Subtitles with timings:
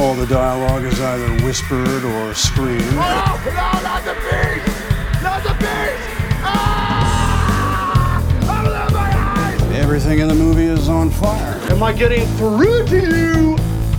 [0.00, 2.82] All the dialogue is either whispered or screamed.
[2.94, 5.22] Oh, no, not the beast!
[5.22, 6.40] Not the beast!
[6.42, 8.16] Ah!
[8.44, 9.62] Open my eyes!
[9.78, 11.60] Everything in the movie is on fire.
[11.70, 13.52] Am I getting through to you?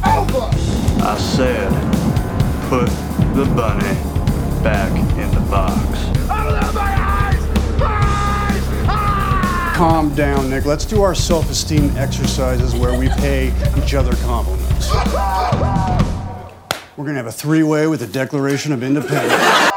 [0.03, 0.49] Over!
[1.03, 1.69] I said,
[2.67, 2.89] put
[3.35, 3.93] the bunny
[4.63, 6.07] back in the box.
[6.21, 7.43] Open my eyes!
[7.79, 8.63] Eyes!
[8.87, 9.73] Ah!
[9.77, 10.65] Calm down, Nick.
[10.65, 14.60] Let's do our self esteem exercises where we pay each other compliments.
[16.97, 19.71] We're going to have a three way with the Declaration of Independence.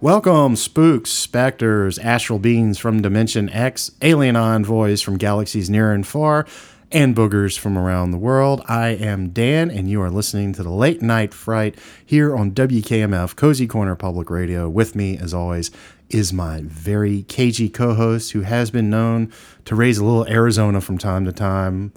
[0.00, 6.46] Welcome, spooks, specters, astral beings from Dimension X, alien envoys from galaxies near and far,
[6.90, 8.62] and boogers from around the world.
[8.66, 11.76] I am Dan, and you are listening to the Late Night Fright
[12.06, 14.68] here on WKMF Cozy Corner Public Radio.
[14.68, 15.70] With me, as always,
[16.08, 19.32] is my very cagey co host who has been known
[19.66, 21.92] to raise a little Arizona from time to time.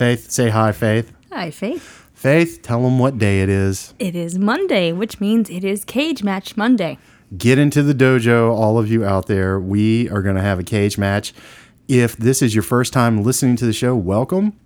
[0.00, 1.12] Faith, say hi, Faith.
[1.30, 2.08] Hi, Faith.
[2.14, 3.92] Faith, tell them what day it is.
[3.98, 6.96] It is Monday, which means it is Cage Match Monday.
[7.36, 9.60] get into the dojo, all of you out there.
[9.60, 11.34] We are going to have a cage match.
[11.86, 14.58] If this is your first time listening to the show, welcome.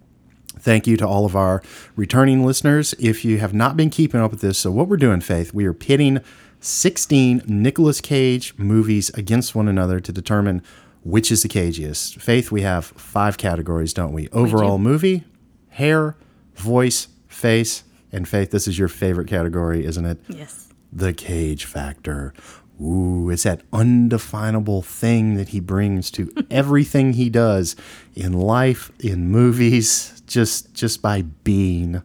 [0.57, 1.65] Thank you to all of our
[1.97, 2.95] returning listeners.
[3.01, 5.65] If you have not been keeping up with this, so what we're doing, Faith, we
[5.65, 6.21] are pitting
[6.61, 10.63] 16 Nicolas Cage movies against one another to determine
[11.05, 12.21] which is the cagiest.
[12.21, 14.29] Faith, we have five categories, don't we?
[14.31, 15.25] Overall movie,
[15.71, 16.17] hair,
[16.57, 20.19] voice, face, and Faith, this is your favorite category, isn't it?
[20.29, 20.69] Yes.
[20.93, 22.33] the cage factor.
[22.81, 27.77] Ooh, it's that undefinable thing that he brings to everything he does
[28.15, 31.97] in life, in movies, just just by being.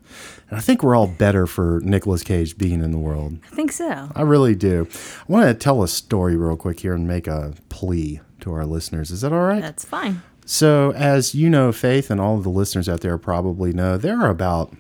[0.50, 3.38] And I think we're all better for Nicolas Cage being in the world.
[3.52, 4.11] I think so.
[4.16, 4.88] I really do.
[5.27, 8.66] I want to tell a story real quick here and make a plea to our
[8.66, 9.12] listeners.
[9.12, 9.62] Is that all right?
[9.62, 10.22] That's fine.
[10.45, 14.20] So, as you know, Faith, and all of the listeners out there probably know, there
[14.20, 14.73] are about,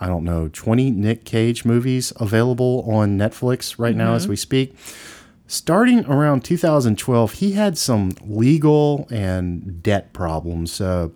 [0.00, 4.30] I don't know, 20 Nick Cage movies available on Netflix right now as mm-hmm.
[4.30, 4.76] we speak.
[5.46, 10.72] Starting around 2012, he had some legal and debt problems.
[10.72, 11.12] So,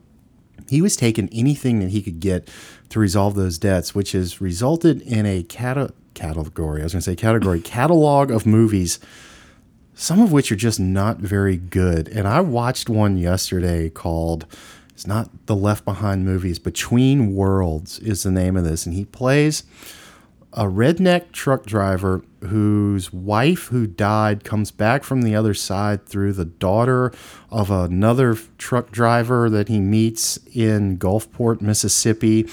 [0.69, 2.49] he was taking anything that he could get
[2.91, 6.81] to resolve those debts, which has resulted in a cata- category.
[6.81, 8.99] I was going to say category catalog of movies
[9.99, 12.07] some of which are just not very good.
[12.09, 14.47] And I watched one yesterday called
[14.91, 19.05] it's not the Left Behind movies, Between Worlds is the name of this, and he
[19.05, 19.65] plays
[20.53, 26.33] a redneck truck driver whose wife who died comes back from the other side through
[26.33, 27.13] the daughter
[27.51, 32.49] of another truck driver that he meets in Gulfport, Mississippi.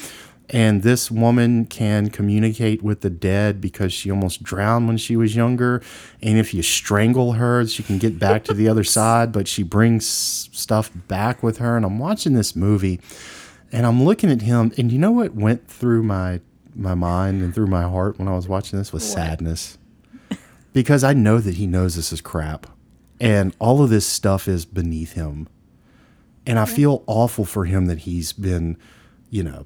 [0.49, 5.35] And this woman can communicate with the dead because she almost drowned when she was
[5.35, 5.81] younger.
[6.21, 9.63] And if you strangle her, she can get back to the other side, but she
[9.63, 11.75] brings stuff back with her.
[11.75, 13.01] And I'm watching this movie
[13.71, 16.39] and I'm looking at him, and you know what went through my
[16.75, 19.77] my mind and through my heart when I was watching this was sadness.
[20.73, 22.67] Because I know that he knows this is crap.
[23.19, 25.47] And all of this stuff is beneath him.
[26.45, 28.77] And I feel awful for him that he's been,
[29.29, 29.65] you know,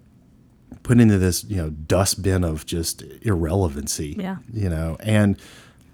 [0.84, 4.16] put into this, you know, dustbin of just irrelevancy.
[4.20, 4.38] Yeah.
[4.52, 5.38] You know, and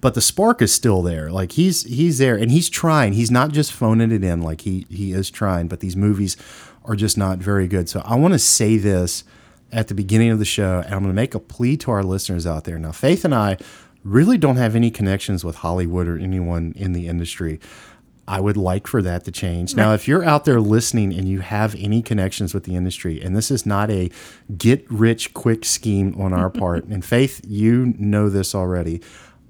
[0.01, 1.31] but the spark is still there.
[1.31, 3.13] Like he's he's there and he's trying.
[3.13, 6.37] He's not just phoning it in like he he is trying, but these movies
[6.83, 7.89] are just not very good.
[7.89, 9.23] So I want to say this
[9.71, 12.03] at the beginning of the show and I'm going to make a plea to our
[12.03, 12.77] listeners out there.
[12.77, 13.57] Now, Faith and I
[14.03, 17.59] really don't have any connections with Hollywood or anyone in the industry.
[18.27, 19.75] I would like for that to change.
[19.75, 23.35] Now, if you're out there listening and you have any connections with the industry, and
[23.35, 24.09] this is not a
[24.57, 29.01] get rich quick scheme on our part, and Faith, you know this already.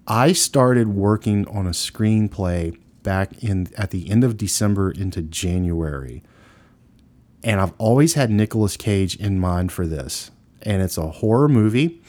[0.08, 6.22] I started working on a screenplay back in at the end of December into January.
[7.44, 10.32] And I've always had Nicolas Cage in mind for this.
[10.64, 12.02] And it's a horror movie,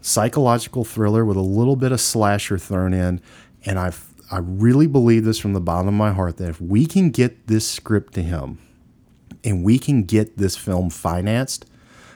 [0.00, 3.20] psychological thriller with a little bit of slasher thrown in.
[3.66, 3.92] And I
[4.34, 7.46] I really believe this from the bottom of my heart that if we can get
[7.46, 8.58] this script to him
[9.44, 11.66] and we can get this film financed,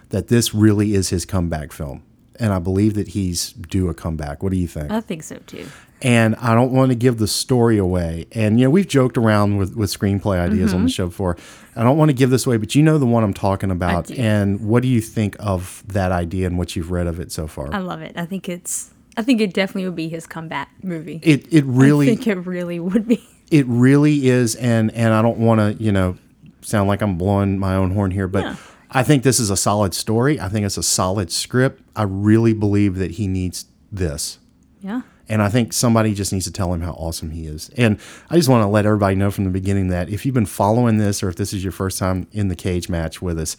[0.08, 2.02] that this really is his comeback film.
[2.40, 4.42] And I believe that he's due a comeback.
[4.42, 4.90] What do you think?
[4.90, 5.68] I think so too.
[6.02, 8.26] and I don't want to give the story away.
[8.32, 10.92] And you know, we've joked around with, with screenplay ideas on the mm-hmm.
[10.94, 11.36] show before.
[11.76, 14.10] I don't want to give this away, but you know the one I'm talking about.
[14.10, 17.46] And what do you think of that idea and what you've read of it so
[17.46, 17.72] far?
[17.72, 18.16] I love it.
[18.16, 18.92] I think it's.
[19.18, 21.20] I think it definitely would be his comeback movie.
[21.24, 23.22] it it really I think it really would be.
[23.50, 26.16] it really is and and I don't want to, you know,
[26.60, 28.56] sound like I'm blowing my own horn here, but Yeah.
[28.90, 30.40] I think this is a solid story.
[30.40, 31.82] I think it's a solid script.
[31.94, 34.38] I really believe that he needs this.
[34.80, 35.02] Yeah.
[35.28, 37.70] And I think somebody just needs to tell him how awesome he is.
[37.76, 37.98] And
[38.30, 40.96] I just want to let everybody know from the beginning that if you've been following
[40.96, 43.56] this or if this is your first time in the cage match with us,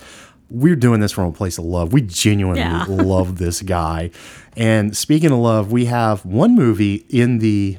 [0.50, 1.94] we're doing this from a place of love.
[1.94, 2.86] We genuinely Yeah.
[2.90, 4.12] love this guy.
[4.58, 7.78] And speaking of love, we have one movie in the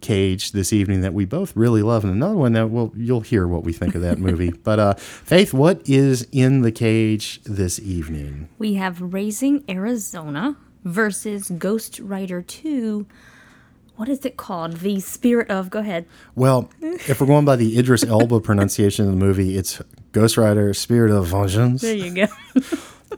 [0.00, 3.46] cage this evening that we both really love, and another one that well, you'll hear
[3.48, 4.50] what we think of that movie.
[4.64, 8.48] but uh, Faith, what is in the cage this evening?
[8.58, 13.06] We have Raising Arizona versus Ghost Rider 2.
[13.98, 14.74] What is it called?
[14.74, 15.70] The Spirit of.
[15.70, 16.06] Go ahead.
[16.36, 20.72] Well, if we're going by the Idris Elba pronunciation of the movie, it's Ghost Rider:
[20.72, 21.82] Spirit of Vengeance.
[21.82, 22.26] There you go.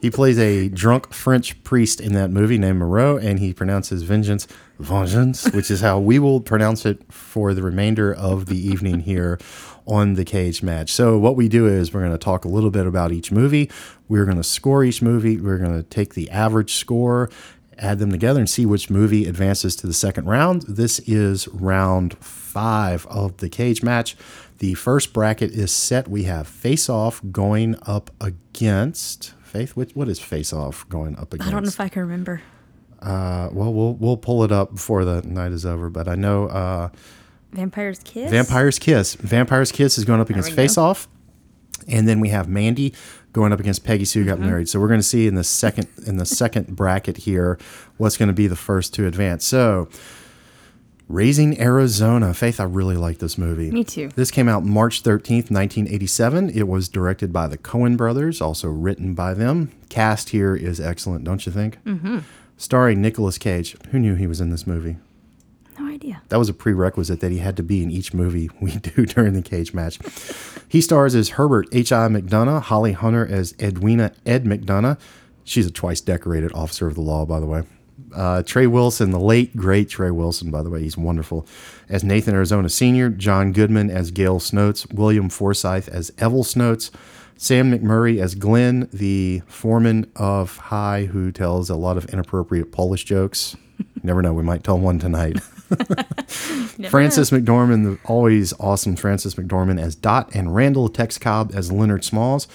[0.01, 4.47] He plays a drunk French priest in that movie named Moreau, and he pronounces vengeance
[4.79, 9.39] vengeance, which is how we will pronounce it for the remainder of the evening here
[9.87, 10.91] on the cage match.
[10.91, 13.71] So what we do is we're going to talk a little bit about each movie.
[14.09, 15.37] We're going to score each movie.
[15.39, 17.29] We're going to take the average score,
[17.81, 20.63] add them together, and see which movie advances to the second round.
[20.69, 24.17] This is round five of the cage match.
[24.59, 26.07] The first bracket is set.
[26.07, 29.77] We have Face Off going up against Faith.
[29.77, 31.49] What, what is Face Off going up against?
[31.49, 32.43] I don't know if I can remember.
[33.01, 35.89] Uh, well, we'll we'll pull it up before the night is over.
[35.89, 36.91] But I know uh,
[37.53, 38.31] Vampire's Kiss?
[38.31, 39.15] Vampire's Kiss.
[39.15, 40.53] Vampire's Kiss is going up against.
[40.53, 41.09] Face Off,
[41.89, 42.95] and then we have Mandy
[43.33, 44.29] going up against Peggy Sue Mm-hmm.
[44.29, 44.69] Got Married.
[44.69, 47.59] So we're going to see in the second in the second bracket here
[47.97, 49.45] what's going to be the first to advance.
[49.45, 49.89] So.
[51.09, 52.33] Raising Arizona.
[52.33, 53.73] Faith, I really like this movie.
[53.73, 54.11] Me too.
[54.15, 56.51] This came out March 13th, 1987.
[56.51, 59.73] It was directed by the Coen brothers, also written by them.
[59.89, 61.83] Cast here is excellent, don't you think?
[61.83, 62.21] Mm-hmm.
[62.57, 63.77] Starring Nicolas Cage.
[63.91, 64.99] Who knew he was in this movie?
[65.81, 66.21] No idea.
[66.29, 69.33] That was a prerequisite that he had to be in each movie we do during
[69.33, 69.99] the cage match.
[70.69, 72.09] He stars as Herbert H.I.
[72.09, 74.99] McDonough, Holly Hunter as Edwina Ed McDonough.
[75.43, 77.63] She's a twice decorated officer of the law, by the way.
[78.15, 81.47] Uh, Trey Wilson, the late, great Trey Wilson, by the way, he's wonderful,
[81.89, 86.91] as Nathan Arizona Sr., John Goodman as Gale Snoats, William Forsythe as Evelle Snoats,
[87.37, 93.05] Sam McMurray as Glenn, the foreman of H.I., who tells a lot of inappropriate Polish
[93.05, 93.57] jokes.
[94.03, 95.39] Never know, we might tell one tonight.
[96.91, 102.05] Frances McDormand, the always awesome Frances McDormand as Dot, and Randall Tex Cobb as Leonard
[102.05, 102.49] Smalls.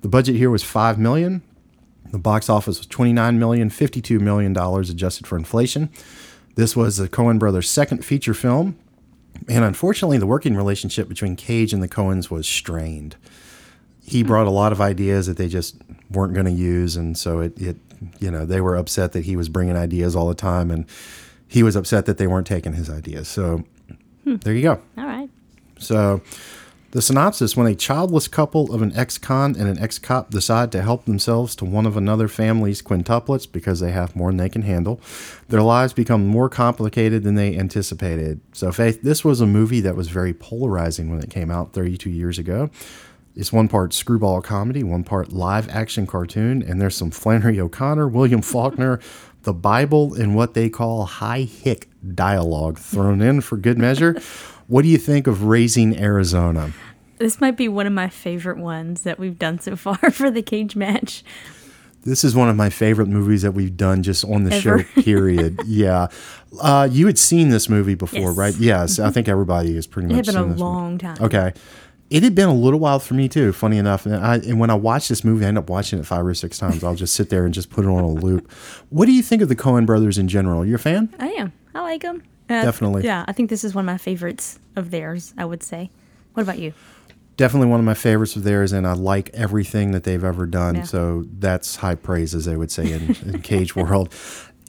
[0.00, 1.42] The budget here was five million.
[2.10, 5.90] The box office was twenty-nine million, fifty-two million dollars adjusted for inflation.
[6.54, 8.78] This was the Coen brothers' second feature film,
[9.48, 13.16] and unfortunately, the working relationship between Cage and the Coens was strained.
[14.02, 14.28] He hmm.
[14.28, 15.76] brought a lot of ideas that they just
[16.10, 17.76] weren't going to use, and so it, it,
[18.18, 20.86] you know, they were upset that he was bringing ideas all the time, and
[21.52, 23.28] he was upset that they weren't taking his ideas.
[23.28, 23.64] So
[24.24, 24.36] hmm.
[24.36, 24.80] there you go.
[24.96, 25.28] All right.
[25.78, 26.22] So,
[26.92, 30.70] the synopsis when a childless couple of an ex con and an ex cop decide
[30.72, 34.48] to help themselves to one of another family's quintuplets because they have more than they
[34.48, 35.00] can handle,
[35.48, 38.40] their lives become more complicated than they anticipated.
[38.52, 42.08] So, Faith, this was a movie that was very polarizing when it came out 32
[42.10, 42.70] years ago.
[43.34, 48.08] It's one part screwball comedy, one part live action cartoon, and there's some Flannery O'Connor,
[48.08, 49.00] William Faulkner,
[49.42, 54.20] the Bible, and what they call high hick dialogue thrown in for good measure.
[54.68, 56.72] What do you think of Raising Arizona?
[57.18, 60.40] This might be one of my favorite ones that we've done so far for the
[60.40, 61.22] cage match.
[62.04, 64.84] This is one of my favorite movies that we've done just on the Ever.
[64.84, 65.60] show, period.
[65.66, 66.06] yeah.
[66.60, 68.30] Uh, you had seen this movie before, Yes.
[68.30, 68.40] Mm-hmm.
[68.40, 68.54] right?
[68.56, 68.98] Yes.
[68.98, 71.16] I think everybody has pretty It much been a long time.
[71.20, 71.52] Okay.
[72.12, 74.04] It had been a little while for me too, funny enough.
[74.04, 76.34] And, I, and when I watch this movie, I end up watching it five or
[76.34, 76.84] six times.
[76.84, 78.52] I'll just sit there and just put it on a loop.
[78.90, 80.64] What do you think of the Coen brothers in general?
[80.66, 81.14] You're a fan?
[81.18, 81.52] I am.
[81.74, 82.22] I like them.
[82.50, 83.04] Uh, Definitely.
[83.04, 85.90] Yeah, I think this is one of my favorites of theirs, I would say.
[86.34, 86.74] What about you?
[87.38, 90.76] Definitely one of my favorites of theirs, and I like everything that they've ever done.
[90.76, 90.82] Yeah.
[90.82, 94.12] So that's high praise, as they would say in, in Cage World.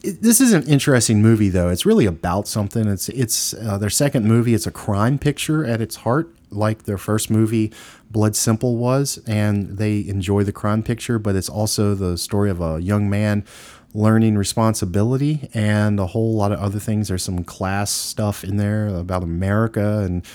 [0.05, 1.69] This is an interesting movie, though.
[1.69, 2.89] It's really about something.
[2.89, 4.53] It's it's uh, their second movie.
[4.53, 7.71] It's a crime picture at its heart, like their first movie,
[8.11, 11.19] Blood Simple was, and they enjoy the crime picture.
[11.19, 13.45] But it's also the story of a young man
[13.93, 17.07] learning responsibility and a whole lot of other things.
[17.09, 20.25] There's some class stuff in there about America and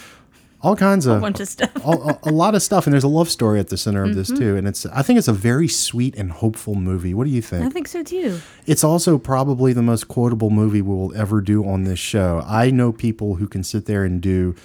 [0.60, 1.70] all kinds of bunch of stuff.
[1.84, 4.14] a, a, a lot of stuff, and there's a love story at the center of
[4.14, 4.40] this mm-hmm.
[4.40, 4.56] too.
[4.56, 7.14] And it's I think it's a very sweet and hopeful movie.
[7.14, 7.64] What do you think?
[7.64, 8.40] I think so too.
[8.66, 12.42] It's also probably the most quotable movie we will ever do on this show.
[12.46, 14.56] I know people who can sit there and do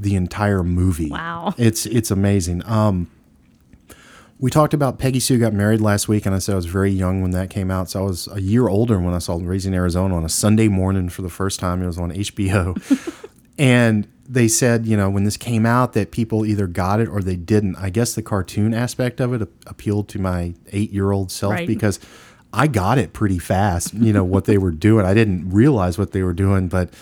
[0.00, 1.10] the entire movie.
[1.10, 1.54] Wow.
[1.58, 2.62] It's it's amazing.
[2.66, 3.10] Um
[4.38, 6.90] we talked about Peggy Sue got married last week, and I said I was very
[6.90, 7.90] young when that came out.
[7.90, 11.10] So I was a year older when I saw Raising Arizona on a Sunday morning
[11.10, 11.82] for the first time.
[11.82, 13.28] It was on HBO.
[13.58, 17.20] and they said, you know, when this came out, that people either got it or
[17.20, 17.76] they didn't.
[17.76, 21.52] I guess the cartoon aspect of it a- appealed to my eight year old self
[21.52, 21.66] Right.
[21.66, 22.00] because
[22.50, 25.04] I got it pretty fast, you know, what they were doing.
[25.04, 26.94] I didn't realize what they were doing, but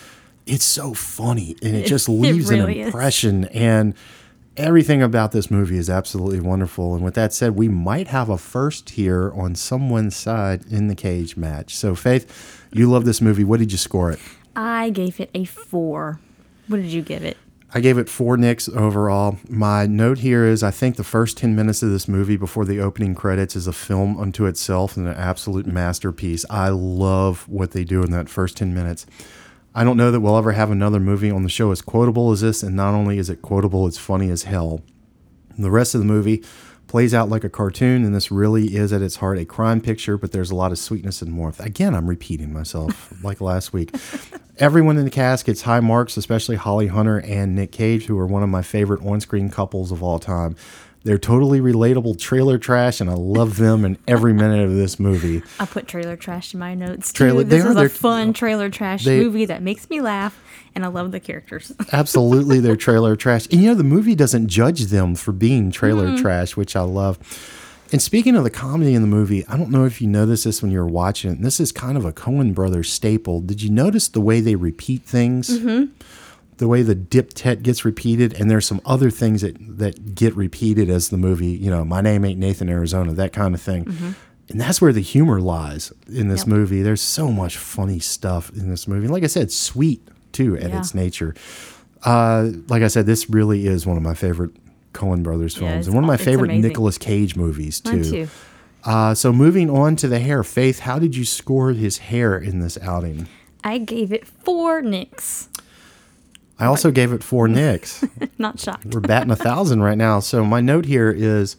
[0.49, 2.85] it's so funny and it just It leaves really an is.
[2.87, 3.45] impression.
[3.45, 3.93] And
[4.57, 6.93] Everything about this movie is absolutely wonderful.
[6.93, 10.95] And with that said, we might have a first here on someone's side in the
[10.95, 11.73] cage match.
[11.77, 13.45] So, Faith, you love this movie.
[13.45, 14.19] What did you score it?
[14.57, 16.19] I gave it a four.
[16.67, 17.37] What did you give it?
[17.73, 19.37] I gave it four nicks overall.
[19.47, 22.81] My note here is I think the first 10 minutes of this movie before the
[22.81, 26.45] opening credits is a film unto itself and an absolute masterpiece.
[26.49, 29.05] I love what they do in that first 10 minutes.
[29.79, 32.41] I don't know that we'll ever have another movie on the show as quotable as
[32.41, 34.81] this, and not only is it quotable, it's funny as hell.
[35.57, 36.43] The rest of the movie
[36.87, 40.17] plays out like a cartoon, and this really is at its heart a crime picture,
[40.17, 41.61] but there's a lot of sweetness and warmth.
[41.61, 43.95] Again, I'm repeating myself like last week.
[44.57, 48.27] Everyone in the cast gets high marks, especially Holly Hunter and Nick Cage, who are
[48.27, 50.57] one of my favorite on screen couples of all time.
[51.03, 55.41] They're totally relatable trailer trash, and I love them in every minute of this movie.
[55.59, 57.13] I put trailer trash in my notes.
[57.13, 57.49] Trailer- too.
[57.49, 60.37] This are- is they're- a fun trailer trash they- movie that makes me laugh,
[60.75, 61.71] and I love the characters.
[61.93, 63.47] Absolutely, they're trailer trash.
[63.51, 66.21] And you know, the movie doesn't judge them for being trailer mm-hmm.
[66.21, 67.17] trash, which I love.
[67.91, 70.61] And speaking of the comedy in the movie, I don't know if you noticed this
[70.61, 71.41] when you were watching it.
[71.41, 73.41] This is kind of a Coen Brothers staple.
[73.41, 75.49] Did you notice the way they repeat things?
[75.49, 75.85] Mm-hmm.
[76.59, 80.89] The way the diptet gets repeated, and there's some other things that that get repeated
[80.89, 81.47] as the movie.
[81.47, 84.15] You know, my name ain't Nathan Arizona, that kind of thing.
[84.49, 86.47] And that's where the humor lies in this Yep.
[86.47, 86.81] movie.
[86.81, 89.05] There's so much funny stuff in this movie.
[89.05, 90.01] And Like I said, sweet
[90.31, 90.79] too at Yeah.
[90.79, 91.33] its nature.
[92.03, 94.51] Uh, like I said, this really is one of my favorite
[94.93, 96.51] Coen Brothers films it's and one of my favorite.
[96.57, 98.03] Nicolas Cage movies too.
[98.03, 98.27] Too.
[98.83, 102.59] Uh, so moving on to the hair, Faith, how did you score his hair in
[102.59, 103.27] this outing?
[103.63, 105.47] I gave it four nicks.
[106.59, 108.03] I also gave it four nicks.
[108.37, 108.85] Not shocked.
[108.85, 110.19] We're batting a thousand right now.
[110.19, 111.55] So my note here is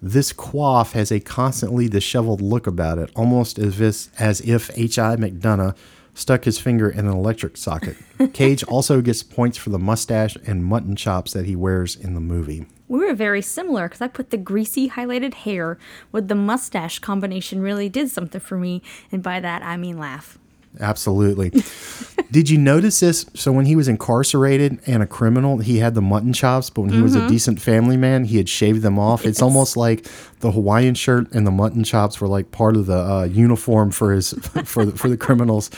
[0.00, 5.16] this coif has a constantly disheveled look about it, almost as if, as if H.I.
[5.16, 5.76] McDonough
[6.14, 7.96] stuck his finger in an electric socket.
[8.32, 12.20] Cage also gets points for the mustache and mutton chops that he wears in the
[12.20, 12.66] movie.
[12.88, 15.78] We were very similar because I put the greasy highlighted hair
[16.10, 20.38] with the mustache combination really did something for me, and by that I mean laugh.
[20.80, 21.52] Absolutely.
[22.30, 23.26] Did you notice this?
[23.34, 26.90] So when he was incarcerated and a criminal, he had the mutton chops, but when
[26.90, 29.26] he was a decent family man, he had shaved them off.
[29.26, 30.06] It's almost like
[30.40, 34.12] the Hawaiian shirt and the mutton chops were like part of the uh, uniform for
[34.12, 34.32] his
[34.64, 35.70] for the, for the criminals,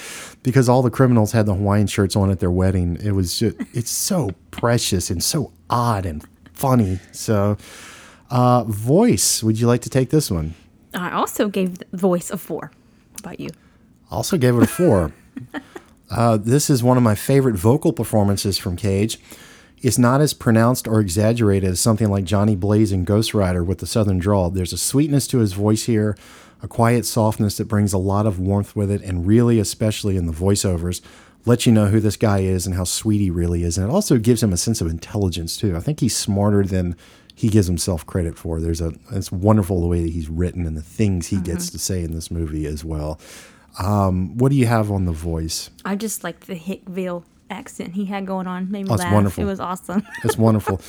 [0.45, 2.99] because all the criminals had the Hawaiian shirts on at their wedding.
[3.03, 7.01] It was just it's so precious and so odd and funny.
[7.11, 7.57] So,
[8.31, 9.43] uh, voice.
[9.43, 10.55] Would you like to take this one?
[10.95, 12.71] I also gave voice a four.
[13.11, 13.51] What about you?
[14.11, 15.13] Also gave it a four.
[16.11, 19.19] uh, this is one of my favorite vocal performances from Cage.
[19.83, 23.79] It's not as pronounced or exaggerated as something like Johnny Blaze in Ghost Rider with
[23.79, 24.49] the Southern drawl.
[24.49, 26.17] There's a sweetness to his voice here,
[26.63, 30.27] a quiet softness that brings a lot of warmth with it, and really, especially in
[30.27, 31.03] the voiceovers,
[31.45, 33.77] lets you know who this guy is and how sweet he really is.
[33.77, 35.77] And it also gives him a sense of intelligence, too.
[35.77, 36.97] I think he's smarter than
[37.35, 38.61] he gives himself credit for.
[38.61, 41.79] There's a it's wonderful the way that he's written and the things he gets to
[41.79, 43.21] say in this movie as well.
[43.79, 45.71] Um, what do you have on the voice?
[45.85, 48.71] I just like the Hickville accent he had going on.
[48.71, 49.13] Made me Oh, laugh.
[49.13, 49.43] wonderful.
[49.43, 50.03] It was awesome.
[50.25, 50.81] It's wonderful.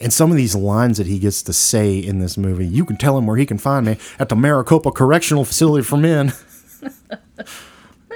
[0.00, 2.96] and some of these lines that he gets to say in this movie, you can
[2.96, 6.32] tell him where he can find me at the Maricopa Correctional Facility for Men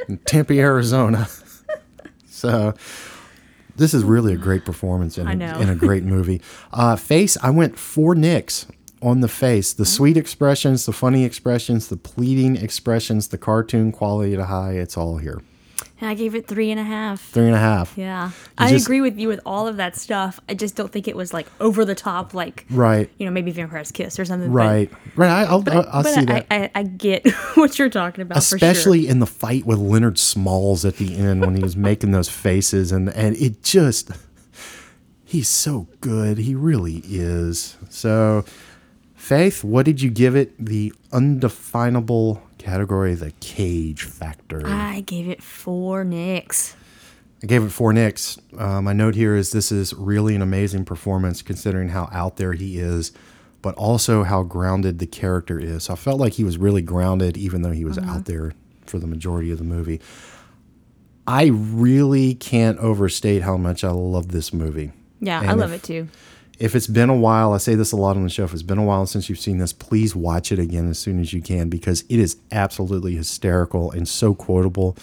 [0.08, 1.28] in Tempe, Arizona.
[2.28, 2.74] So
[3.76, 6.42] this is really a great performance in, in a great movie.
[6.70, 8.66] Uh, face, I went four nicks
[9.02, 9.72] on the face.
[9.72, 9.88] The mm-hmm.
[9.90, 15.18] sweet expressions, the funny expressions, the pleading expressions, the cartoon quality to H.I., it's all
[15.18, 15.42] here.
[16.00, 17.20] and I gave it three and a half.
[17.22, 17.96] Three and a half.
[17.96, 18.28] Yeah.
[18.28, 20.40] You I just- agree with you with all of that stuff.
[20.48, 23.10] I just don't think it was like over the top, like, Right.
[23.18, 24.48] you know, maybe Vampire's Kiss or something.
[24.50, 24.90] but- Right.
[25.14, 25.30] right.
[25.30, 26.46] I, I'll, But, I'll, I'll but see I, that.
[26.50, 29.10] I, I get what you're talking about especially for sure.
[29.12, 32.92] in the fight with Leonard Smalls at the end when he was making those faces
[32.92, 34.10] and and it just
[35.24, 38.44] he's so good he really is so
[39.26, 45.42] Faith what did you give it the undefinable category the cage factor I gave it
[45.42, 46.76] four nicks.
[47.42, 48.38] I gave it four nicks.
[48.56, 52.52] Uh, my note here is this is really an amazing performance considering how out there
[52.52, 53.10] he is,
[53.62, 55.84] but also how grounded the character is.
[55.84, 58.08] So I felt like he was really grounded, even though he was Mm-hmm.
[58.10, 58.52] out there
[58.86, 60.00] for the majority of the movie.
[61.26, 64.92] I really can't overstate how much I love this movie.
[65.20, 66.08] Yeah, And I love if- it too.
[66.58, 68.44] If it's been a while, I say this a lot on the show.
[68.44, 71.20] If it's been a while since you've seen this, please watch it again as soon
[71.20, 74.96] as you can because it is absolutely hysterical and so quotable.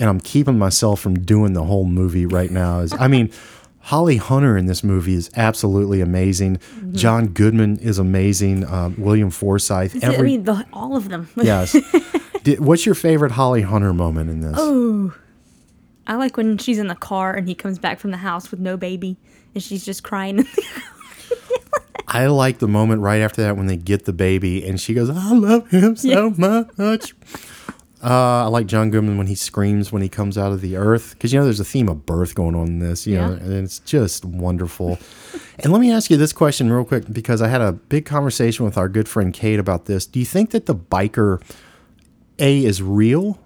[0.00, 2.80] And I'm keeping myself from doing the whole movie right now.
[2.80, 3.30] Is I mean,
[3.78, 6.56] Holly Hunter in this movie is absolutely amazing.
[6.56, 6.94] Mm-hmm.
[6.94, 8.66] John Goodman is amazing.
[8.66, 10.04] Um, William Forsythe.
[10.04, 11.28] I mean, the, all of them.
[11.36, 11.76] yes.
[12.42, 14.56] Did, what's your favorite Holly Hunter moment in this?
[14.58, 15.14] Oh.
[16.06, 18.60] I like when she's in the car and he comes back from the house with
[18.60, 19.16] no baby
[19.58, 20.46] and she's just crying.
[22.06, 25.10] I like the moment right after that when they get the baby and she goes,
[25.10, 27.14] I love him so much.
[28.02, 31.10] Uh, I like John Goodman when he screams when he comes out of the earth
[31.14, 33.36] because you know there's a theme of birth going on in this, you know, Yeah.
[33.44, 34.98] and it's just wonderful.
[35.58, 38.64] and let me ask you this question real quick because I had a big conversation
[38.64, 40.06] with our good friend Kate about this.
[40.06, 41.42] Do you think that the biker
[42.38, 43.38] A is real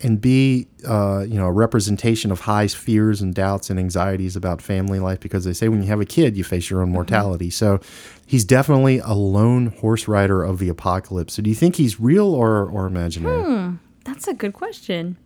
[0.00, 2.68] and B, uh, you know, a representation of H.I.
[2.68, 6.04] fears and doubts and anxieties about family life because they say when you have a
[6.06, 7.50] kid, you face your own mortality.
[7.50, 7.80] So
[8.26, 11.34] he's definitely a lone horse rider of the apocalypse.
[11.34, 13.76] So do you think he's real or, or imaginary?
[14.04, 15.16] That's a good question.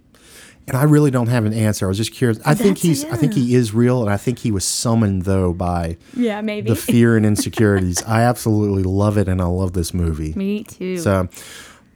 [0.69, 1.87] And I really don't have an answer.
[1.87, 2.39] I was just curious.
[2.47, 5.23] I think That's- he's, I think he is real, and I think he was summoned
[5.23, 6.69] though by Yeah, maybe.
[6.69, 8.01] the fear and insecurities.
[8.05, 10.33] I absolutely love it, and I love this movie.
[10.37, 10.99] Me too.
[10.99, 11.29] So,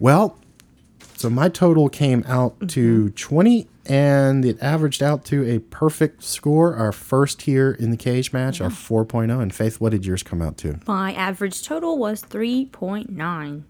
[0.00, 0.36] well,
[1.16, 2.66] so my total came out mm-hmm.
[2.66, 6.74] to 20 and it averaged out to a perfect score.
[6.74, 8.94] Our first here in the cage match, our mm-hmm.
[8.94, 9.40] 4.0.
[9.40, 10.78] And Faith, what did yours come out to?
[10.86, 13.62] My average total was 3.9.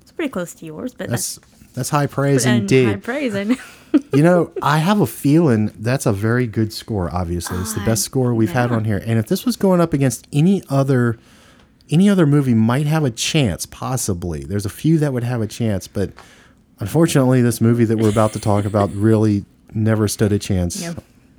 [0.00, 2.86] It's pretty close to yours, but that's, That's that's high praise and indeed.
[2.86, 3.34] high praise.
[3.34, 3.56] I know.
[4.12, 7.12] you know, I have a feeling that's a very good score.
[7.14, 9.02] Obviously, it's the best score we've had on here.
[9.04, 11.18] And if this was going up against any other,
[11.88, 13.66] any other movie, might have a chance.
[13.66, 16.10] Possibly, there's a few that would have a chance, but
[16.80, 20.82] unfortunately, this movie that we're about to talk about really never stood a chance.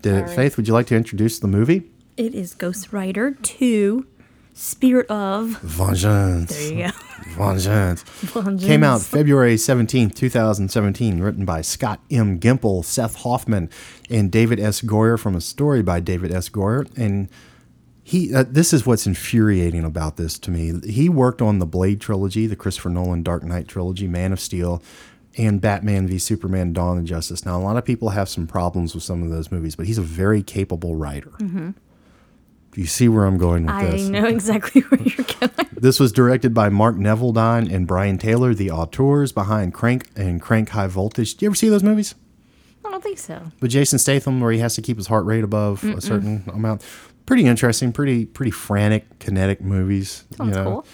[0.02, 0.30] Did it?
[0.30, 1.90] Faith, would you like to introduce the movie?
[2.18, 4.06] It is Ghost Rider 2
[4.54, 5.60] Spirit of.
[5.62, 6.56] Vengeance.
[6.56, 6.92] There you go.
[7.30, 8.04] Vengeance.
[8.04, 8.66] Vengeance.
[8.66, 12.40] Came out February 17th, 2017, written by Scott M.
[12.40, 13.70] Gimple, Seth Hoffman,
[14.10, 14.82] and David S.
[14.82, 16.50] Goyer from a story by David S.
[16.50, 16.90] Goyer.
[16.98, 17.30] And
[18.04, 20.80] he, uh, this is what's infuriating about this to me.
[20.90, 24.84] He worked on the Blade trilogy, the Christopher Nolan Dark Knight trilogy, Man of Steel,
[25.38, 27.46] and Batman v Superman Dawn of Justice.
[27.46, 29.98] Now, a lot of people have some problems with some of those movies, but he's
[29.98, 31.32] a very capable writer.
[31.40, 34.08] Do you see where I'm going with I this?
[34.08, 35.70] I know exactly where you're going.
[35.74, 40.70] This was directed by Mark Neveldine and Brian Taylor, the auteurs behind Crank and Crank
[40.70, 41.36] High Voltage.
[41.36, 42.16] Do you ever see those movies?
[42.86, 43.52] I don't think so.
[43.60, 46.84] With Jason Statham, where he has to keep his heart rate above a certain amount.
[47.26, 50.26] Pretty interesting, pretty pretty frantic, kinetic movies.
[50.36, 50.86] Sounds cool.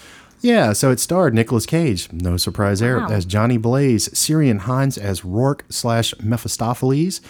[0.41, 3.07] Yeah, so it starred Nicolas Cage, no surprise there, Wow.
[3.09, 7.21] as Johnny Blaze, Ciarán Hinds as Rourke slash Mephistopheles,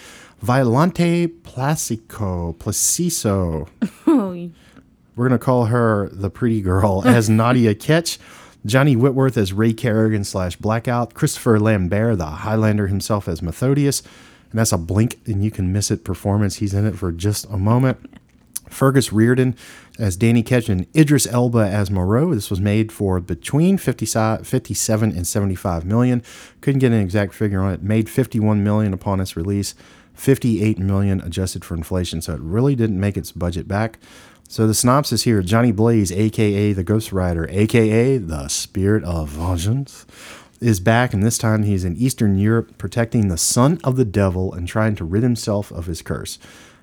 [0.42, 3.66] Violante Placico, Placiso,
[4.06, 8.18] we're going to call her the pretty girl as Nadia Ketch,
[8.66, 14.02] Johnny Whitworth as Ray Carrigan slash Blackout, Christopher Lambert, the Highlander himself as Methodius,
[14.50, 16.56] and that's a blink and you can miss it performance.
[16.56, 17.98] He's in it for just a moment.
[18.70, 19.56] Fergus Riordan
[19.98, 22.34] as Danny Ketch and Idris Elba as Moreau.
[22.34, 26.22] This was made for between 50, 57 and 75 million.
[26.60, 27.82] Couldn't get an exact figure on it.
[27.82, 29.74] Made 51 million upon its release,
[30.14, 32.22] 58 million adjusted for inflation.
[32.22, 33.98] So it really didn't make its budget back.
[34.48, 40.06] So the synopsis here Johnny Blaze, aka the Ghost Rider, aka the Spirit of Vengeance,
[40.60, 44.52] is back, and this time he's in Eastern Europe protecting the son of the devil
[44.52, 46.38] and trying to rid himself of his curse.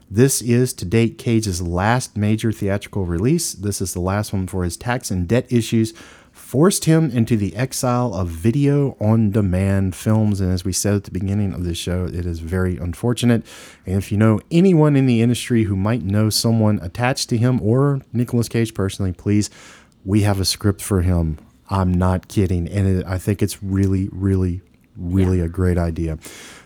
[0.09, 3.53] This is to date Cage's last major theatrical release.
[3.53, 5.93] This is the last one for his tax and debt issues
[6.35, 10.41] forced him into the exile of video on demand films.
[10.41, 13.45] And as we said at the beginning of this show, it is very unfortunate.
[13.85, 17.61] And if you know anyone in the industry who might know someone attached to him
[17.61, 19.49] or Nicolas Cage personally, please,
[20.03, 21.39] we have a script for him.
[21.69, 22.67] I'm not kidding.
[22.67, 24.61] And it, I think it's really, really,
[24.97, 26.19] really a great idea.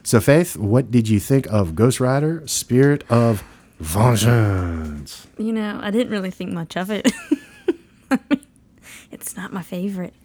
[0.09, 3.43] So, Faith, what did you think of Ghost Rider Spirit of
[3.79, 5.27] Vengeance?
[5.37, 7.11] you know, I didn't really think much of it.
[8.09, 8.43] I mean,
[9.11, 10.15] it's not my favorite.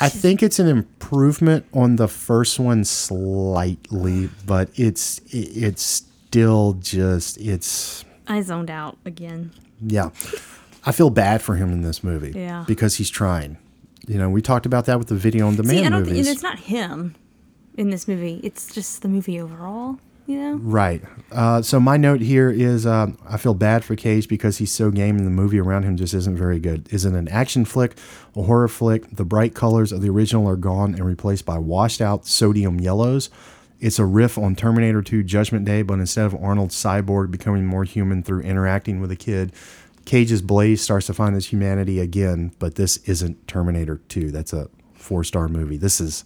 [0.00, 7.38] I think it's an improvement on the first one slightly, but it's it's still just
[7.38, 9.52] it's I zoned out again.
[9.80, 10.10] yeah.
[10.84, 12.32] I feel bad for him in this movie.
[12.36, 12.64] Yeah.
[12.66, 13.56] Because he's trying.
[14.08, 16.26] You know, we talked about that with the video on demand See, I don't movies.
[16.26, 17.14] it's not him
[17.76, 18.40] in this movie.
[18.42, 20.54] It's just the movie overall, you know?
[20.54, 21.02] Right.
[21.30, 24.90] Uh, so my note here is um, I feel bad for Cage because he's so
[24.90, 26.88] game and the movie around him just isn't very good.
[26.92, 27.96] Is it an action flick,
[28.34, 29.14] a horror flick?
[29.14, 33.30] The bright colors of the original are gone and replaced by washed out sodium yellows.
[33.78, 37.84] It's a riff on Terminator 2 Judgment Day, but instead of Arnold's cyborg becoming more
[37.84, 39.52] human through interacting with a kid,
[40.06, 44.30] Cage's Blaze starts to find his humanity again, but this isn't Terminator 2.
[44.30, 45.76] That's a four star movie.
[45.76, 46.24] This is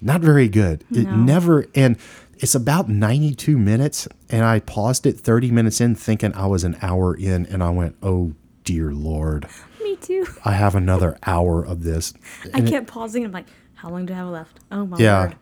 [0.00, 0.84] not very good.
[0.90, 1.96] It never and
[2.38, 6.76] it's about 92 minutes and I paused it 30 minutes in thinking I was an
[6.82, 8.32] hour in and I went, "Oh
[8.64, 9.46] dear lord.
[9.82, 10.26] Me too.
[10.44, 12.12] I have another hour of this."
[12.52, 13.24] I kept pausing.
[13.24, 14.60] I'm like, how long do I have left?
[14.70, 15.18] Oh my Yeah.
[15.20, 15.36] lord.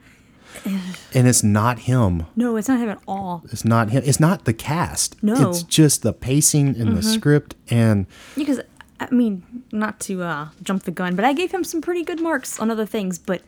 [1.14, 2.26] And it's not him.
[2.36, 3.42] No, it's not him at all.
[3.50, 4.02] It's not him.
[4.06, 5.20] It's not the cast.
[5.22, 5.34] No.
[5.34, 5.50] Mm-hmm.
[5.50, 8.60] It's just the pacing and the script and Because
[9.00, 12.20] I mean, not to uh, jump the gun, but I gave him some pretty good
[12.20, 13.42] marks on other things, but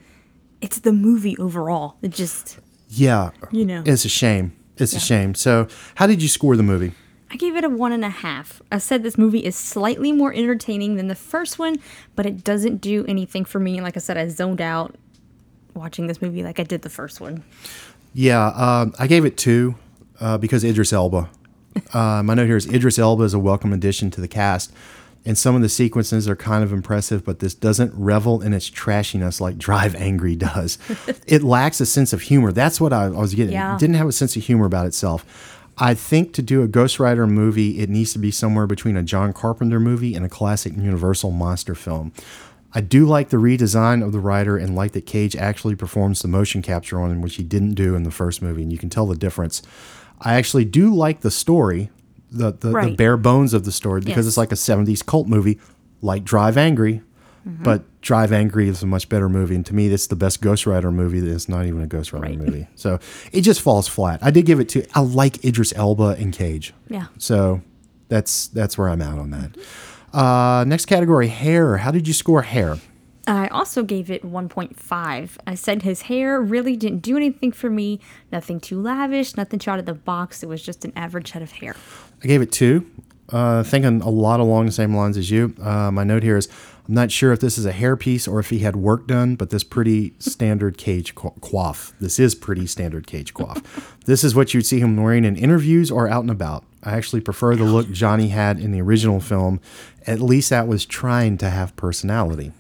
[0.67, 1.95] it's the movie overall.
[2.03, 3.31] It just, Yeah.
[3.53, 3.85] You know.
[3.87, 4.53] It's a shame.
[4.77, 5.35] It's a shame.
[5.35, 6.93] So, how did you score the movie?
[7.31, 8.61] I gave it a one and a half.
[8.73, 11.77] I said this movie is slightly more entertaining than the first one,
[12.17, 13.81] but it doesn't do anything for me.
[13.81, 14.97] Like I said, I zoned out
[15.75, 17.45] watching this movie like I did the first one.
[18.13, 19.77] Yeah, um, I gave it two
[20.21, 21.31] uh, because Idris Elba.
[21.93, 24.73] Uh, my note here is Idris Elba is a welcome addition to the cast,
[25.27, 28.71] and some of the sequences are kind of impressive, but this doesn't revel in its
[28.71, 30.79] trashiness like Drive Angry does.
[31.27, 32.53] it lacks a sense of humor.
[32.53, 33.53] That's what I, I was getting.
[33.53, 33.75] Yeah.
[33.75, 35.53] It didn't have a sense of humor about itself.
[35.79, 39.03] I think to do a Ghost Rider movie, it needs to be somewhere between a
[39.03, 42.13] John Carpenter movie and a classic Universal monster film.
[42.73, 46.29] I do like the redesign of the rider and like that Cage actually performs the
[46.29, 48.91] motion capture on him, which he didn't do in the first movie, and you can
[48.91, 49.63] tell the difference.
[50.21, 51.91] I actually do like the story,
[52.37, 54.29] the the, the bare bones of the story, because Yes.
[54.29, 55.59] it's like a '70s cult movie,
[56.03, 57.03] like Drive Angry.
[57.49, 57.63] Mm-hmm.
[57.63, 60.67] But Drive Angry is a much better movie, and to me, it's the best Ghost
[60.67, 61.21] Rider movie.
[61.21, 62.39] That's not even a Ghost Rider Right.
[62.39, 62.99] movie, so
[63.31, 64.19] it just falls flat.
[64.21, 64.85] I did give it to.
[64.97, 66.75] I like Idris Elba and Cage.
[66.89, 67.07] Yeah.
[67.19, 67.63] So
[68.09, 69.57] that's that's where I'm at on that.
[70.13, 71.77] Uh, next category, hair.
[71.77, 72.79] How did you score hair?
[73.27, 75.31] I also gave it 1.5.
[75.47, 78.01] I said his hair really didn't do anything for me.
[78.31, 80.43] Nothing too lavish, nothing too out of the box.
[80.43, 81.75] It was just an average head of hair.
[82.23, 82.89] I gave it two.
[83.29, 85.53] Uh, thinking a lot along the same lines as you.
[85.61, 86.49] Uh, my note here is
[86.87, 89.51] I'm not sure if this is a hairpiece or if he had work done, but
[89.51, 91.93] this pretty standard cage coif.
[91.99, 93.65] This is pretty standard cage coif.
[94.05, 96.65] this is what you'd see him wearing in interviews or out and about.
[96.85, 99.61] I actually prefer the look Johnny had in the original film.
[100.07, 102.53] At least that was trying to have personality.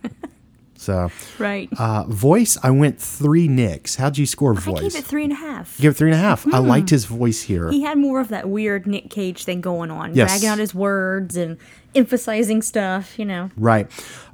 [0.76, 1.68] So, Right.
[1.78, 3.96] uh, voice, I went three nicks.
[3.96, 4.78] How'd you score voice?
[4.78, 5.74] I gave it three and a half.
[5.78, 6.46] You gave it three and a half.
[6.52, 7.70] I liked his voice here.
[7.70, 10.30] He had more of that weird Nick Cage thing going on, Yes.
[10.30, 11.56] dragging out his words and
[11.94, 13.50] emphasizing stuff, you know.
[13.56, 13.90] Right.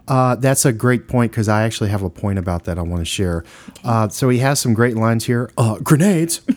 [0.09, 3.01] Uh, that's a great point because I actually have a point about that I want
[3.01, 3.45] to share.
[3.85, 5.49] Uh, so he has some great lines here.
[5.57, 6.41] Uh, grenades.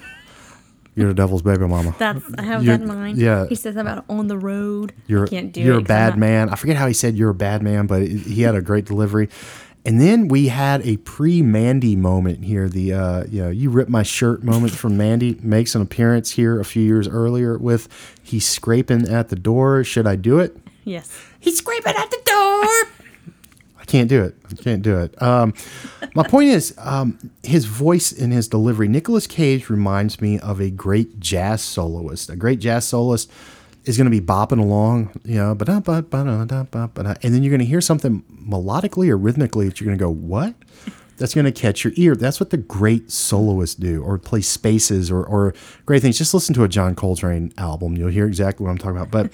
[0.96, 1.94] You're the devil's baby mama.
[2.00, 3.18] That's I have You're- that in mind.
[3.18, 3.48] yeah.
[3.48, 4.94] He says about on the road.
[5.08, 6.48] You're I can't do you're a bad man.
[6.50, 9.28] I forget how he said you're a bad man, but he had a great delivery.
[9.86, 12.68] And then we had a pre-Mandy moment here.
[12.68, 16.60] The uh, you know you rip my shirt moment from Mandy makes an appearance here
[16.60, 17.88] a few years earlier with
[18.24, 19.84] he's scraping at the door.
[19.84, 20.58] Should I do it?
[20.84, 21.24] Yes.
[21.40, 23.04] He's scraping at the door.
[23.80, 24.36] I can't do it.
[24.50, 25.22] I can't do it.
[25.22, 25.54] Um,
[26.16, 28.88] my point is, um, his voice and his delivery.
[28.88, 32.32] Nicolas Cage reminds me of a great jazz soloist.
[32.32, 33.30] A great jazz soloist
[33.86, 37.82] is going to be bopping along, you know, ba and then you're going to hear
[37.82, 40.56] something melodically or rhythmically that you're going to go, "What?"
[41.18, 42.14] That's going to catch your ear.
[42.16, 45.54] That's what the great soloists do, or play spaces, or, or
[45.86, 46.18] great things.
[46.18, 49.12] Just listen to a John Coltrane album; you'll hear exactly what I'm talking about.
[49.12, 49.32] But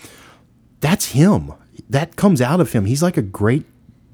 [0.80, 1.54] that's him.
[1.90, 2.86] That comes out of him.
[2.86, 3.66] He's like a great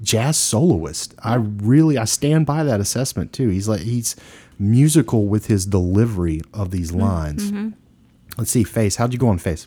[0.02, 1.14] jazz soloist.
[1.22, 3.48] I really I stand by that assessment too.
[3.48, 4.16] He's like he's
[4.58, 7.00] musical with his delivery of these mm-hmm.
[7.00, 7.50] lines.
[7.50, 7.70] Mm-hmm.
[8.36, 8.96] Let's see, face.
[8.96, 9.66] How'd you go on face?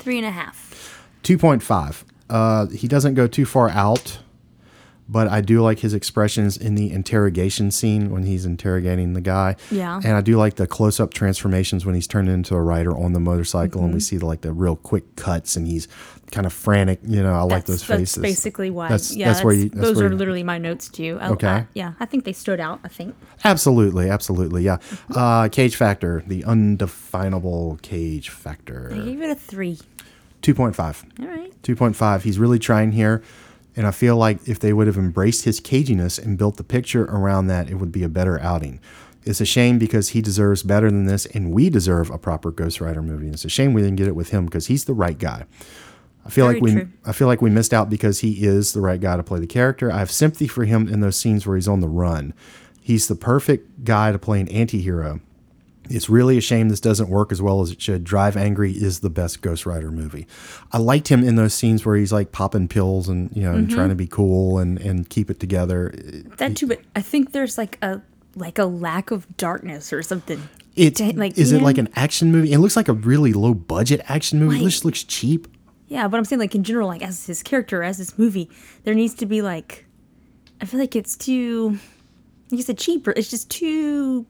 [0.00, 1.06] Three and a half.
[1.22, 2.04] Two point five.
[2.28, 4.18] Uh, he doesn't go too far out,
[5.10, 9.56] but I do like his expressions in the interrogation scene when he's interrogating the guy.
[9.70, 10.00] Yeah.
[10.04, 13.12] and I do like the close up transformations when he's turned into a rider on
[13.12, 13.84] the motorcycle, Mm-hmm.
[13.86, 15.88] and we see the, like the real quick cuts, and he's
[16.30, 17.00] kind of frantic.
[17.04, 18.14] You know, I like those faces.
[18.14, 18.88] that's basically why.
[18.88, 19.68] That's yeah, that's where you.
[19.68, 21.18] That's those where are you- literally my notes too.
[21.20, 21.48] I- Okay.
[21.48, 22.78] I- yeah, I think they stood out.
[22.84, 23.16] I think.
[23.44, 24.76] Absolutely, absolutely, yeah.
[25.14, 28.90] Uh, cage factor, the undefinable cage factor.
[28.94, 29.78] I gave it a three.
[30.42, 31.04] two point five.
[31.20, 31.46] All right.
[31.62, 32.22] 2.5.
[32.22, 33.22] He's really trying here.
[33.76, 37.04] And I feel like if they would have embraced his caginess and built the picture
[37.04, 38.80] around that, it would be a better outing.
[39.24, 42.80] It's a shame because he deserves better than this, and we deserve a proper Ghost
[42.80, 43.26] Rider movie.
[43.26, 45.44] And it's a shame we didn't get it with him because he's the right guy.
[46.24, 46.88] I feel Very like we true.
[47.04, 49.46] I feel like we missed out because he is the right guy to play the
[49.46, 49.92] character.
[49.92, 52.34] I have sympathy for him in those scenes where he's on the run.
[52.80, 55.20] He's the perfect guy to play an anti-hero.
[55.90, 58.04] It's really a shame this doesn't work as well as it should.
[58.04, 60.26] Drive Angry is the best Ghost Rider movie.
[60.72, 63.66] I liked him in those scenes where he's like popping pills and you know and
[63.66, 63.74] Mm-hmm.
[63.76, 65.92] trying to be cool and and keep it together.
[66.38, 68.00] That too, but I think there's like a
[68.36, 70.40] like a lack of darkness or something.
[70.76, 71.64] It like, is it yeah.
[71.64, 72.52] like an action movie?
[72.52, 74.60] It looks like a really low budget action movie.
[74.60, 75.48] It just looks cheap.
[75.88, 78.48] Yeah, but I'm saying like in general, like as his character, as this movie,
[78.84, 79.84] there needs to be like,
[80.60, 81.78] I feel like it's too,
[82.50, 83.12] you said, cheaper.
[83.16, 84.24] It's just too.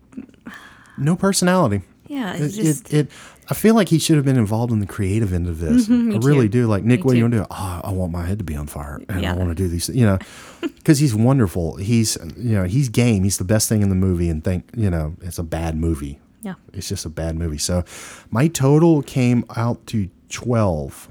[1.00, 1.82] No personality.
[2.06, 2.92] Yeah, It, it's just.
[2.92, 3.12] it, it,
[3.48, 5.84] I feel like he should have been involved in the creative end of this.
[5.86, 6.62] Mm-hmm, me I really too.
[6.62, 6.66] do.
[6.66, 7.46] Like Nick, Me what do you want to do?
[7.50, 9.88] Oh, I want my head to be on fire, and I want to do these.
[9.88, 10.18] You know,
[10.60, 11.76] because he's wonderful.
[11.76, 13.22] He's you know he's game.
[13.24, 16.18] He's the best thing in the movie, and think you know it's a bad movie.
[16.42, 16.54] yeah.
[16.72, 17.58] It's just a bad movie.
[17.58, 17.84] So
[18.30, 21.08] my total came out to twelve.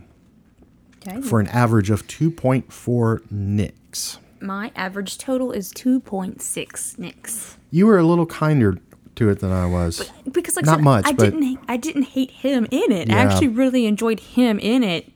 [1.07, 1.21] Okay.
[1.21, 4.19] for an average of 2.4 nicks.
[4.41, 7.57] My average total is 2.6 nicks.
[7.71, 8.79] You were a little kinder
[9.19, 10.11] to it than I was.
[10.31, 13.09] Because like Not said, much, I but- didn't I didn't hate him in it.
[13.11, 15.11] I actually really enjoyed him in it.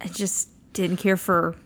[0.00, 1.56] I just didn't care for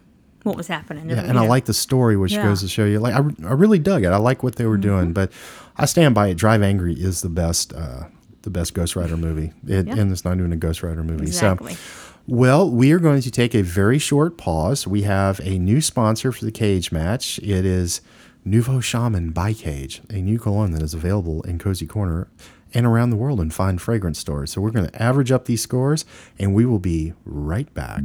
[0.42, 1.08] what was happening.
[1.10, 2.42] Yeah, and I like the story, which Yeah.
[2.44, 2.98] goes to show you.
[3.00, 4.08] Like, I, I really dug it.
[4.08, 5.30] I like what they were doing, but
[5.76, 6.34] I stand by it.
[6.34, 8.04] Drive Angry is the best, uh,
[8.42, 9.94] the best Ghost Rider movie, it, Yeah.
[9.96, 11.24] and it's not even a Ghost Rider movie.
[11.24, 11.74] Exactly.
[11.74, 11.80] So,
[12.26, 14.86] well, we are going to take a very short pause.
[14.86, 17.38] We have a new sponsor for the cage match.
[17.42, 18.00] It is
[18.46, 22.28] Nouveau Shaman by Cage, a new cologne that is available in Cozy Corner
[22.74, 24.52] and around the world in fine fragrance stores.
[24.52, 26.04] So we're going to average up these scores,
[26.38, 28.02] and we will be right back.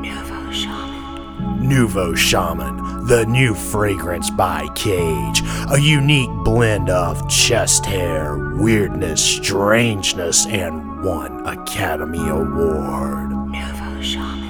[0.00, 5.42] Nouveau Shaman, Nouveau Shaman, the new fragrance by Cage.
[5.70, 13.30] A unique blend of chest hair, weirdness, strangeness, and one Academy Award.
[13.50, 14.46] Nouveau Shaman.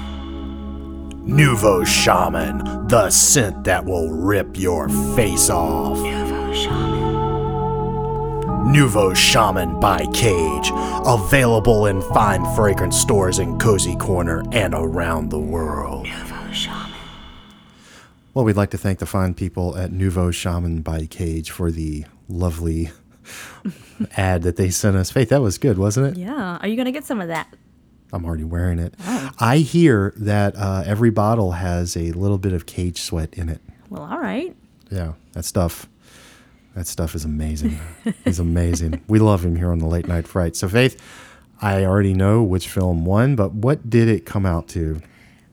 [1.27, 5.97] Nouveau Shaman, the scent that will rip your face off.
[5.97, 6.97] Nouveau Shaman.
[8.71, 10.71] Nouveau Shaman by Cage,
[11.05, 16.05] available in fine fragrance stores in Cozy Corner and around the world.
[16.05, 16.93] Nouveau Shaman.
[18.33, 22.05] Well, we'd like to thank the fine people at Nouveau Shaman by Cage for the
[22.29, 22.91] lovely
[24.17, 25.11] ad that they sent us.
[25.11, 26.21] Faith, that was good, wasn't it?
[26.21, 26.57] Yeah.
[26.61, 27.53] Are you gonna get some of that?
[28.13, 28.93] I'm already wearing it.
[29.39, 33.61] I hear that uh, every bottle has a little bit of cage sweat in it.
[33.89, 34.55] Well, all right.
[34.89, 35.87] Yeah, that stuff.
[36.75, 37.79] That stuff is amazing.
[38.23, 39.01] He's amazing.
[39.07, 40.55] We love him here on the Late Night Fright.
[40.55, 41.01] So, Faith,
[41.61, 45.01] I already know which film won, but what did it come out to?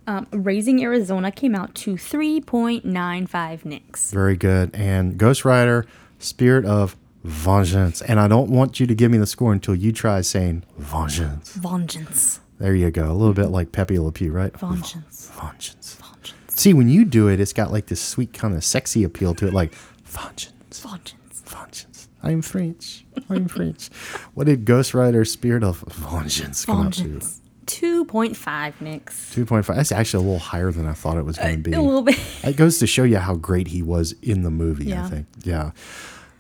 [0.07, 4.11] Um, Raising Arizona came out to 3.95 nicks.
[4.11, 4.71] Very good.
[4.75, 5.87] And Ghost Rider,
[6.19, 8.03] Spirit of Vengeance.
[8.03, 11.55] And I don't want you to give me the score until you try saying Vengeance.
[11.55, 12.41] Vengeance.
[12.59, 13.11] There you go.
[13.11, 13.55] A little bit mm-hmm.
[13.55, 14.57] like Pepe Le Pew, right?
[14.57, 15.31] Vengeance.
[15.35, 15.95] Vengeance.
[15.95, 16.35] Vengeance.
[16.49, 19.49] See, when you do it, it's got like this sweet kind of sexy appeal to
[19.49, 20.81] it, like Vengeance.
[20.81, 21.43] Vengeance.
[21.45, 22.09] Vengeance.
[22.23, 23.05] I'm French.
[23.29, 23.91] I'm French.
[24.35, 27.41] What did Ghost Rider Spirit of Vengeance come Vengeance.
[27.67, 29.31] 2.5 nicks.
[29.31, 29.47] out to?
[29.47, 29.75] 2.5.
[29.77, 31.73] That's actually a little higher than I thought it was going to be.
[31.73, 32.19] A little bit.
[32.43, 35.27] It goes to show you how great he was in the movie, I think.
[35.45, 35.71] Yeah.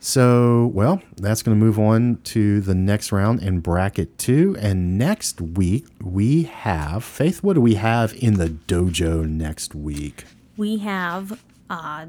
[0.05, 4.55] So, well, that's going to move on to the next round in bracket two.
[4.61, 7.43] And next week, we have Faith.
[7.43, 10.25] What do we have in the dojo next week?
[10.59, 11.33] We have,
[11.71, 12.07] uh,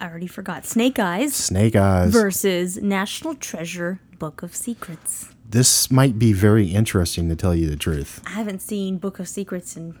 [0.00, 2.14] already forgot, Snake Eyes Snake Eyes.
[2.14, 5.28] versus National Treasure Book of Secrets.
[5.46, 8.22] This might be very interesting to tell you the truth.
[8.26, 9.98] I haven't seen Book of Secrets in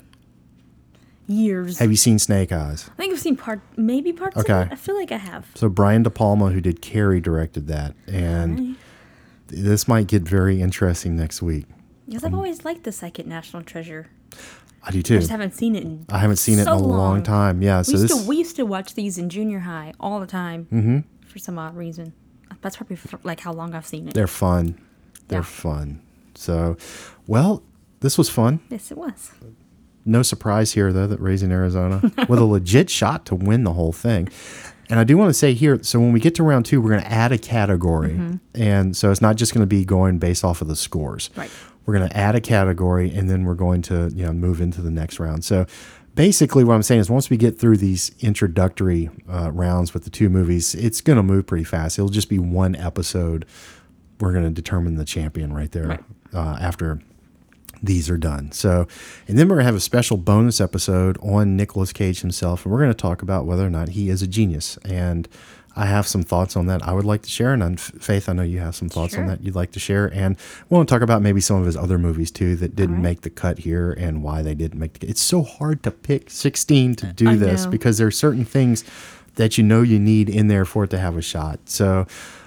[1.26, 1.78] years.
[1.78, 2.88] Have you seen Snake Eyes?
[2.92, 4.52] I think I've seen part, maybe parts Okay.
[4.62, 4.72] of it.
[4.72, 5.46] I feel like I have.
[5.54, 8.76] So Brian De Palma, who did Carrie, directed that, and
[9.48, 11.66] this might get very interesting next week.
[12.06, 14.08] Because I've always liked the second National Treasure.
[14.82, 15.14] I do too.
[15.16, 17.22] I just haven't seen it in I haven't seen it in a long, long.
[17.22, 17.62] time.
[17.62, 20.20] Yeah, so we used this to we used to watch these in junior high all
[20.20, 20.98] the time mm-hmm.
[21.26, 22.12] for some odd reason.
[22.60, 24.14] That's probably for, like how long I've seen it.
[24.14, 24.78] they're fun.
[25.28, 25.44] They're Yeah.
[25.44, 26.00] fun.
[26.34, 26.76] So,
[27.26, 27.62] well,
[28.00, 28.60] this was fun.
[28.68, 29.30] yes, it was.
[30.04, 33.92] No surprise here, though, that Raising Arizona with a legit shot to win the whole
[33.92, 34.28] thing.
[34.90, 36.90] And I do want to say here, so when we get to round two, we're
[36.90, 38.10] going to add a category.
[38.10, 38.62] Mm-hmm.
[38.62, 41.30] And so it's not just going to be going based off of the scores.
[41.36, 41.50] Right.
[41.86, 44.80] We're going to add a category and then we're going to, you know, move into
[44.80, 45.44] the next round.
[45.44, 45.66] So
[46.14, 50.10] basically what I'm saying is once we get through these introductory uh, rounds with the
[50.10, 51.98] two movies, it's going to move pretty fast.
[51.98, 53.46] It'll just be one episode.
[54.20, 56.04] We're going to determine the champion right there Right.
[56.32, 57.00] Uh, after
[57.84, 58.52] these are done.
[58.52, 58.86] So,
[59.28, 62.72] and then we're going to have a special bonus episode on Nicolas Cage himself, and
[62.72, 64.78] we're going to talk about whether or not he is a genius.
[64.84, 65.28] And
[65.76, 67.52] I have some thoughts on that I would like to share.
[67.52, 70.06] And on Faith, I know you have some thoughts on that you'd like to share.
[70.14, 70.36] And
[70.68, 73.02] we want to talk about maybe some of his other movies too that didn't right.
[73.02, 76.30] make the cut here and why they didn't make the It's so hard to pick
[76.30, 77.70] 16 to do I this know.
[77.72, 78.84] because there are certain things
[79.34, 81.58] that you know you need in there for it to have a shot.
[81.64, 82.06] So,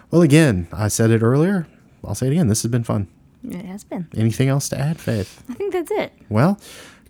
[0.09, 1.67] well, again, I said it earlier.
[2.05, 2.47] I'll say it again.
[2.47, 3.09] This has been fun.
[3.49, 4.07] It has been.
[4.15, 5.43] Anything else to add, Faith?
[5.49, 6.13] I think that's it.
[6.29, 6.59] Well,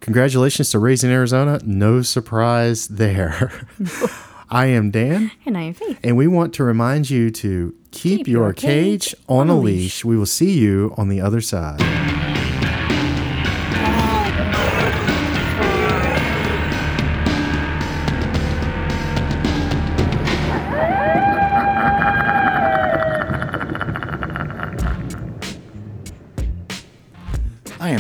[0.02, 1.60] congratulations to Raising Arizona.
[1.66, 3.52] No surprise there.
[4.50, 6.00] I am Dan, And I am Faith.
[6.04, 10.06] and we want to remind you to keep, your, cage, on a leash.
[10.06, 11.82] We will see you on the other side.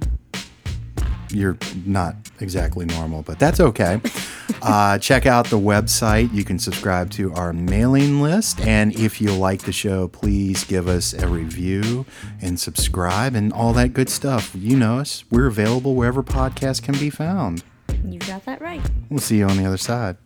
[1.34, 4.00] You're not exactly normal, but that's okay.
[4.62, 6.34] uh, check out the website.
[6.34, 8.62] You can subscribe to our mailing list.
[8.62, 12.06] And if you like the show, please give us a review
[12.42, 14.52] and subscribe and all that good stuff.
[14.56, 15.24] You know us.
[15.32, 17.64] We're available wherever podcasts can be found.
[18.06, 18.82] You got that right.
[19.10, 20.18] We'll see you on the other side.